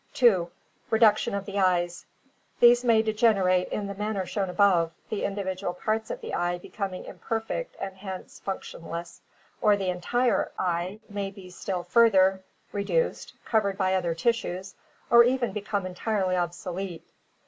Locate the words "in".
3.69-3.85